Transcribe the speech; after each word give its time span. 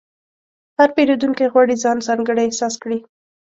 هر 0.77 0.89
پیرودونکی 0.95 1.51
غواړي 1.53 1.75
ځان 1.83 1.97
ځانګړی 2.07 2.41
احساس 2.45 2.73
کړي. 2.83 2.99